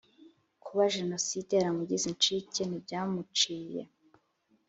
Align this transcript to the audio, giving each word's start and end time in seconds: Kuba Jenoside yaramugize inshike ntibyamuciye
Kuba 0.63 0.83
Jenoside 0.95 1.51
yaramugize 1.57 2.05
inshike 2.09 2.61
ntibyamuciye 2.65 3.81